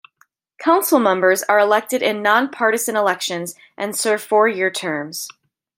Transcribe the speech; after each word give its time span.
Council 0.57 0.97
members 0.97 1.43
are 1.43 1.59
elected 1.59 2.01
in 2.01 2.23
nonpartisan 2.23 2.95
elections 2.95 3.53
and 3.77 3.95
serve 3.95 4.23
four 4.23 4.47
year 4.47 4.71
terms. 4.71 5.27